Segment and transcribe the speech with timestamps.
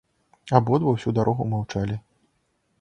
[0.59, 2.01] Абодва ўсю дарогу маўчалі.